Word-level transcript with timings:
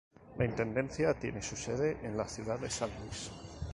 La 0.39 0.45
intendencia 0.45 1.13
tiene 1.13 1.43
su 1.43 1.55
sede 1.55 1.95
en 2.01 2.17
la 2.17 2.27
ciudad 2.27 2.57
de 2.57 2.71
San 2.71 2.89
Luis. 3.01 3.29